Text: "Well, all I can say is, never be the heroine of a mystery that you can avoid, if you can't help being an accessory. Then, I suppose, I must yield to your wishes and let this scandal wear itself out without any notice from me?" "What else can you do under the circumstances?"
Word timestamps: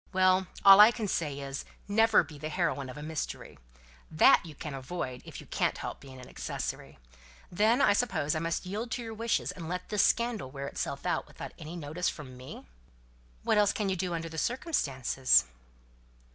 "Well, 0.11 0.47
all 0.65 0.79
I 0.79 0.89
can 0.89 1.07
say 1.07 1.39
is, 1.41 1.63
never 1.87 2.23
be 2.23 2.39
the 2.39 2.49
heroine 2.49 2.89
of 2.89 2.97
a 2.97 3.03
mystery 3.03 3.59
that 4.09 4.43
you 4.43 4.55
can 4.55 4.73
avoid, 4.73 5.21
if 5.25 5.39
you 5.39 5.45
can't 5.45 5.77
help 5.77 5.99
being 5.99 6.19
an 6.19 6.27
accessory. 6.27 6.97
Then, 7.51 7.83
I 7.83 7.93
suppose, 7.93 8.33
I 8.33 8.39
must 8.39 8.65
yield 8.65 8.89
to 8.89 9.03
your 9.03 9.13
wishes 9.13 9.51
and 9.51 9.69
let 9.69 9.89
this 9.89 10.03
scandal 10.03 10.49
wear 10.49 10.65
itself 10.65 11.05
out 11.05 11.27
without 11.27 11.51
any 11.59 11.75
notice 11.75 12.09
from 12.09 12.35
me?" 12.35 12.65
"What 13.43 13.59
else 13.59 13.73
can 13.73 13.89
you 13.89 13.95
do 13.95 14.15
under 14.15 14.27
the 14.27 14.39
circumstances?" 14.39 15.43